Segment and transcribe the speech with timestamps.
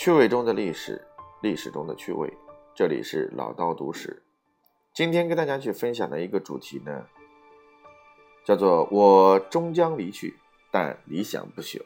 [0.00, 0.98] 趣味中的历史，
[1.42, 2.32] 历史中的趣味。
[2.74, 4.22] 这里是老刀读史。
[4.94, 7.04] 今天跟大家去分享的一个主题呢，
[8.42, 10.38] 叫做“我终将离去，
[10.70, 11.82] 但理想不朽”，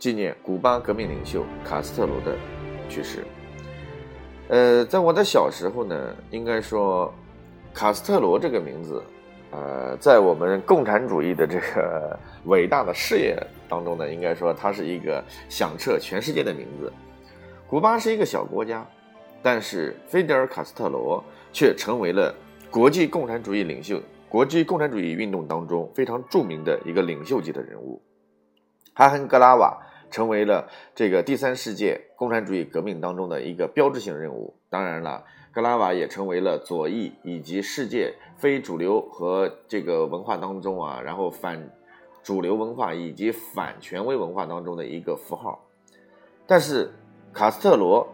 [0.00, 2.34] 纪念古巴革命领袖卡斯特罗的
[2.88, 3.26] 去世。
[4.48, 7.12] 呃，在我的小时候呢，应该说，
[7.74, 9.04] 卡斯特罗这个名字。
[9.50, 13.36] 呃，在我们共产主义的这个 伟大的事业
[13.70, 16.92] 当中呢，应该说它是一个响彻全世界的名字。
[17.68, 18.84] 古巴是一个小国家，
[19.40, 22.34] 但是菲德尔·卡斯特罗却成为了
[22.70, 28.02] 国际共产主义领袖、国际共产主义运动当中非常著名的一个领袖级的人物。
[28.92, 29.78] 哈恩·格拉瓦
[30.10, 34.56] 成为了这个第三世界共产主义革命当中的一个标志性任务。
[34.68, 35.24] 当然了。
[35.52, 41.68] 格拉瓦也成为了左翼以及世界非主流和这个文化当中啊，然后反
[42.22, 45.64] 主流文化以及反权威文化当中的一个符号。
[46.46, 46.92] 但是
[47.32, 48.06] 卡斯特罗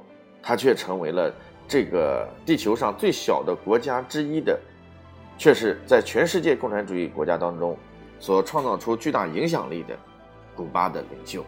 [0.43, 1.33] 他却成为了
[1.67, 4.59] 这个地球上最小的国家之一的，
[5.39, 7.77] 却是在全世界共产主义国家当中
[8.19, 9.97] 所创造出巨大影响力的
[10.55, 11.45] 古巴的领袖。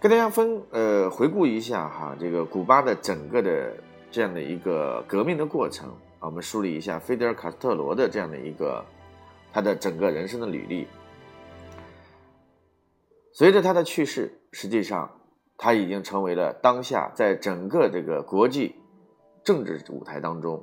[0.00, 3.72] 跟大家分呃回顾一下哈，这个古巴的整个的。
[4.14, 5.88] 这样的一个革命的过程
[6.18, 8.84] 啊，我们梳理一下菲德尔·卡斯特罗的这样的一个
[9.50, 10.86] 他的整个人生的履历。
[13.32, 15.10] 随着他的去世，实际上
[15.56, 18.76] 他已经成为了当下在整个这个国际
[19.42, 20.62] 政治舞台当中，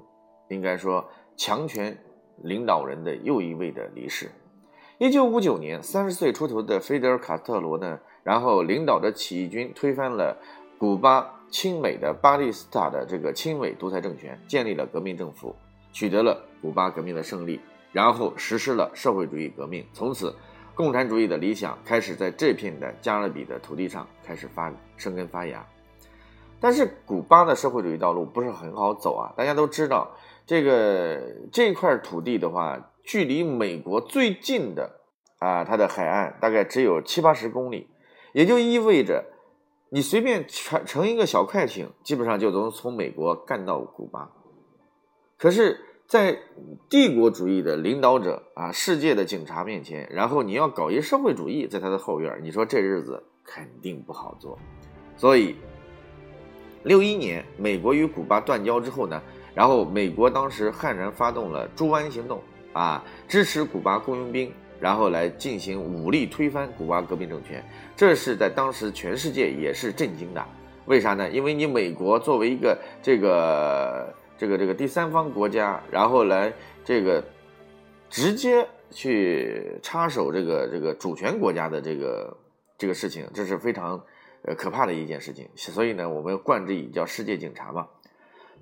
[0.49, 1.97] 应该说强权
[2.43, 4.29] 领导人的又一位的离世。
[4.97, 10.37] 一九五九年，三十岁出头的菲德尔·卡斯特罗呢，然后领导着起义军推翻了
[10.77, 11.35] 古巴。
[11.51, 15.55] 亲美的巴蒂斯塔的这个亲美独裁政权建立了革命政府，
[15.91, 17.59] 取得了古巴革命的胜利，
[17.91, 19.83] 然后实施了社会主义革命。
[19.91, 20.31] 从此，
[20.79, 25.67] 共产主义的理想开始在这片的加勒比的土地上开始发生根发芽。
[26.57, 29.33] 但是，古巴的社会主义道路不是很好走啊！
[29.35, 30.09] 大家都知道，
[30.45, 35.01] 这个这块土地的话，距离美国最近的
[35.39, 37.89] 啊，它的海岸大概只有七八十公里，
[38.31, 39.25] 也就意味着。
[39.89, 44.31] 你随便乘乘一个小快艇，基本上就能从美国干到古巴。
[45.37, 46.39] 可是，在
[46.89, 54.57] 帝国主义的领导者啊，世界的警察面前，然后你要搞一社会主义在他的后院，你说这日子肯定不好做。
[55.15, 55.55] 所以，
[56.81, 59.21] 六一年美国与古巴断交之后呢，
[59.53, 62.41] 然后美国当时悍然发动了猪湾行动
[62.73, 64.51] 啊，支持古巴雇佣兵。
[64.79, 67.63] 然后来进行武力推翻古巴革命政权，
[67.97, 70.43] 这是在当时全世界也是震惊的。
[70.85, 71.29] 为啥呢？
[71.29, 76.51] 因为你美国作为一个这个这个这个第三方国家，然后来
[76.83, 77.23] 这个
[78.09, 82.37] 直接去插手这个这个主权国家的这个
[82.77, 84.01] 这个事情，这是非常
[84.43, 85.47] 呃可怕的一件事情。
[85.55, 87.87] 所以呢，我们冠之以叫世界警察嘛。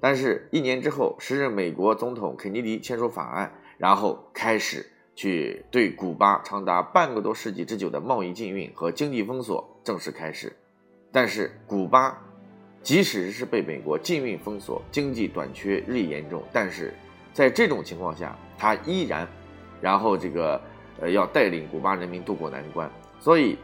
[0.01, 4.85] 但是，一年之后，时任美国总统肯尼迪签署法案，然后开始。
[5.19, 10.55] 去对古巴长达半个多世纪之久的贸易禁运和经济封锁正式开始，
[11.11, 12.23] 但是古巴
[12.87, 16.93] 即使是被美国禁运封锁，经济短缺日益严重，但是
[17.33, 19.27] 在这种情况下，他依然，
[19.81, 20.61] 然后这个
[21.01, 22.89] 呃要带领古巴人民渡过难关，
[23.19, 23.57] 所以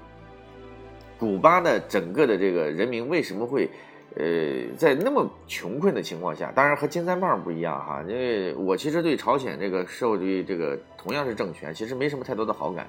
[1.17, 3.69] 古巴的整个的这个人民为什么会？
[4.17, 8.03] 呃，在那么穷困的情况下，当然和金三胖不一样哈。
[8.05, 12.85] 因为我其实对朝鲜这个社会主义这个同样是政权，其实没什么太多的好感。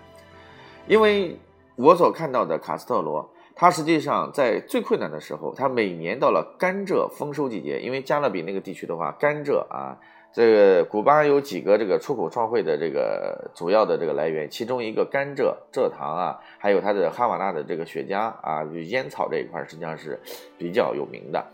[0.89, 1.39] 因为
[1.77, 9.98] 我所看到的卡斯特罗，他实际上在最困难的时候，他每年到了甘蔗丰收季节，因为加勒比那个地区的话，甘蔗啊。
[10.32, 20.19] 这个古巴有几个这个出口创汇的这个主要的这个来源，其中一个甘蔗、蔗糖啊，还有它的哈瓦那的这个雪茄啊，就烟草这一块实际上是
[20.59, 21.47] 比较有名的。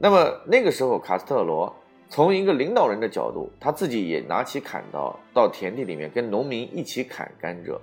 [0.00, 1.72] 那么那个时候，卡斯特罗
[2.08, 7.78] 从一个领导人的角度，他自己也拿起砍刀到田地里面跟农民一起砍甘蔗。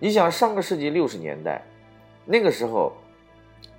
[0.00, 1.62] 你想，上个世纪六十年代，
[2.26, 2.92] 那个时候。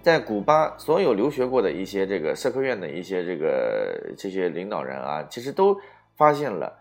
[0.01, 5.75] 在古巴，所有留学过的一些这个社科院的一些这个这些领导人啊，其实都
[6.15, 6.77] 发现了，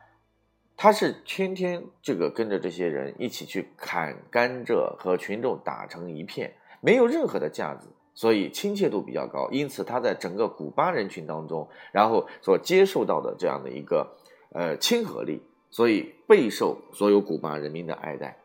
[0.76, 6.52] 他是天天这个跟着这些人一起去砍甘蔗，和群众打成一片，
[6.82, 9.48] 没有任何的架子，所以亲切度比较高。
[9.50, 14.06] 因此，他在整个古巴人群当中，然后所接受到的这样的一个
[14.52, 15.40] 呃亲和力，
[15.70, 18.36] 所以备受所有古巴人民的爱戴，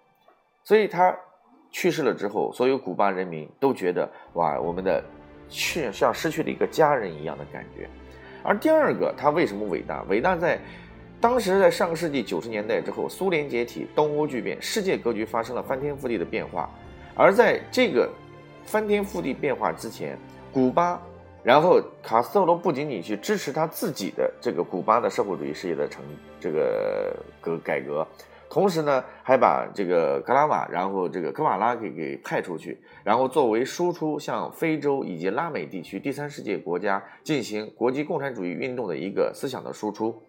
[0.63, 1.19] 所以他。
[1.71, 5.04] 去世了之后，所有古巴人民都觉得哇，我们的
[5.50, 7.88] 去像失去了一个家人一样的感觉。
[8.44, 10.01] 而第二个，他为什么伟大？
[10.10, 10.60] 伟大在
[11.21, 16.69] 当时在上个世纪九十年代之后，苏联解体，东欧剧变，世界格局发生了翻天覆地的变化。
[17.16, 18.10] 而在这个
[18.63, 20.18] 翻天覆地变化之前，
[20.54, 21.01] 古巴，
[21.44, 26.01] 然后卡斯特罗不仅仅去支持他自己的这个古巴的社会主义事业的成
[26.39, 28.07] 这个革改革。
[28.49, 40.19] 同时呢，还把这个格拉瓦，然后这个格瓦拉给给派出去，然后作为输出向非洲以及拉美地区第三世界国家进行国际共产主义运动的一个思想的输出。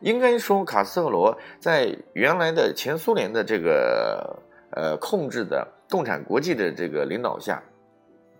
[0.00, 7.62] 应该说，卡斯特罗在原来的前苏联的这个呃控制的共产国际的这个领导下，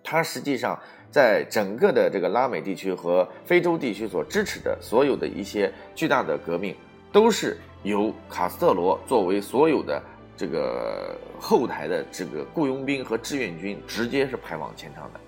[0.03, 0.79] 他实际上
[1.11, 6.75] 在整个的这个拉美地区和非洲地区所支持的所有的一些巨大的革命，
[7.11, 7.55] 都是。
[7.83, 10.01] 由卡斯特罗作为所有的
[10.35, 15.19] 这个后台的这个雇佣兵和志愿军，直接是派往前场的，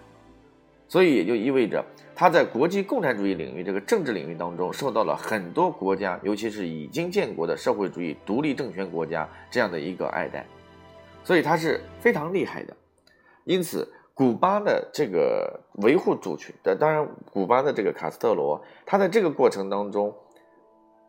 [0.87, 1.83] 所以也就意味着
[2.15, 10.45] 他在国际共产主义领域这个政治领域当中，受到了很多国家，尤其是已经建国的社会主义独立政权国家这样的一个爱戴，
[11.23, 12.75] 所以他是非常厉害的。
[13.45, 20.13] 因此，古巴的这个维护主权的，当然，古巴的这个卡斯特罗，他在这个过程当中。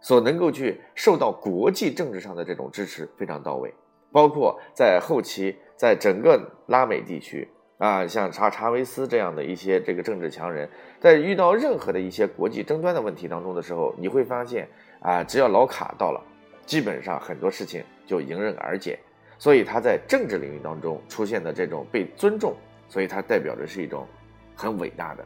[0.01, 3.73] 所能够去受到国际政治上的这种支持非常到位，
[4.11, 10.69] 包括在后期，在整个拉美地区啊，像查查韦斯这样的一些这个政治强人，
[10.99, 14.67] 在遇到任何的一些国际争端的问题当中的时候，你会发现
[15.01, 16.23] 啊，只要老卡到了，
[16.65, 18.99] 基本上很多事情就迎刃而解。
[19.39, 22.55] 所以他在政治领域当中出现的这种被尊重，
[22.89, 24.07] 所以它代表着是一种
[24.55, 25.25] 很伟大的。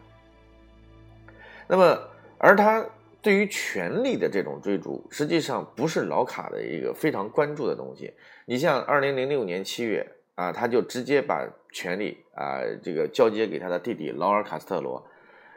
[1.68, 1.98] 那么，
[2.38, 2.84] 而他。
[3.24, 8.12] 对于权力的这种追逐，实际上不是老卡的一个非常关注的东西。
[8.44, 11.42] 你像二零零六年七月啊，他就直接把
[11.72, 15.02] 权力啊这个交接给他的弟弟劳尔卡斯特罗，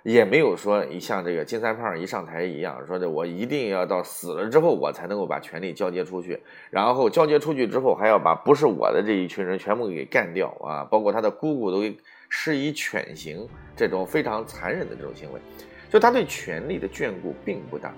[0.03, 11.83] 也没有说你像这个金三胖一上台一样，说的我一定要到死了之后我才能够把权力交接出去，然后交接出去之后还要把不是我的这一群人全部给干掉啊，包括他的姑姑都
[12.29, 15.41] 施以犬刑，这种非常残忍的这种行为。
[15.89, 17.93] 就他对权力的眷顾并不大，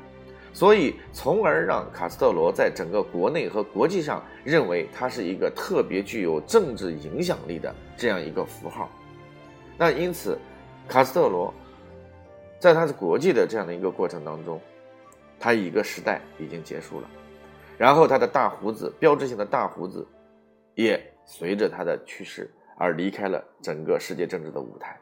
[0.54, 8.90] 所以从而让卡斯特罗在整个国内和国际上认为他是一个特别具有政治影响力的这样一个符号。
[9.78, 10.38] 那因此，
[10.88, 11.54] 卡斯特罗
[12.60, 14.60] 在他的国际的这样的一个过程当中，
[15.40, 17.10] 他一个时代已经结束了，
[17.78, 20.06] 然后他的大胡子，标志性的大胡子，
[20.76, 25.00] 也随着他的去世而离开了整个世界政治的舞台。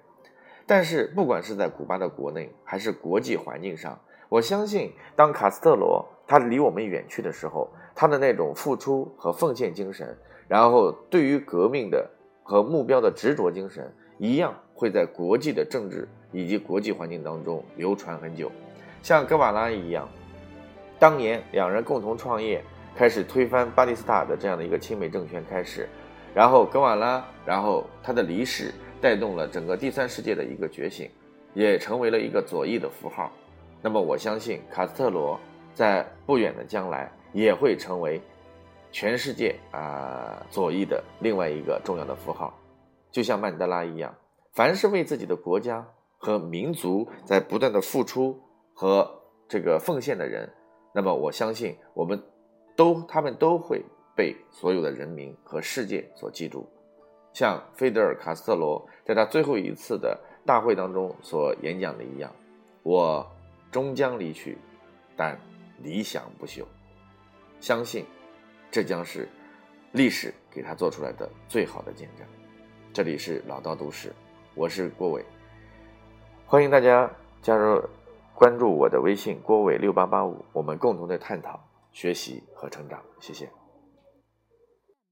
[0.69, 3.97] 但是，不管是在古巴的国内还是国际环境上，
[4.27, 12.05] 我相信，当卡斯特罗他离我们远去的时候，他的那种付出和奉献精神，然后对于革命的
[12.43, 18.51] 和目标的执着精神，一样会在国际的政治以及国际环境当中流传很久。
[19.01, 20.05] 像戈瓦拉一样，
[20.99, 22.61] 当年两人共同创业，
[22.93, 25.87] 开始推翻巴蒂斯塔的这样的一个亲美政权开始，
[26.33, 28.73] 然后戈瓦拉，然后他的离世。
[28.99, 31.09] 带动了整个第三世界的一个觉醒，
[31.53, 33.31] 也成为了一个左翼的符号。
[33.81, 35.39] 那么，我相信卡斯特罗
[35.73, 38.19] 在不远的将来也会成为
[38.91, 42.57] 全世界啊左翼的另外一个重要的符号。
[43.11, 44.15] 就像曼德拉一样，
[44.53, 48.39] 凡是为自己的国家和民族在不断的付出
[48.73, 50.51] 和这个奉献的人，
[50.93, 52.21] 那么我相信我们
[52.75, 53.83] 都他们都会
[54.15, 56.67] 被所有的人民和世界所记住。
[57.37, 62.33] 像菲德尔·卡斯特罗在他最后一次的大会当中所演讲的一样，
[62.81, 63.23] 我
[63.69, 64.57] 终将离去，
[65.15, 65.37] 但
[65.83, 66.65] 理想不朽。
[67.59, 68.03] 相信
[68.71, 69.29] 这将是
[69.91, 72.25] 历史给他做出来的最好的见证。
[72.91, 74.11] 这里是老道都市，
[74.55, 75.23] 我是郭伟，
[76.47, 77.07] 欢迎大家
[77.43, 77.79] 加入
[78.33, 82.99] 关注我的微信郭伟六八八五，我们共同的探讨、学习和成长。
[83.19, 83.47] 谢谢。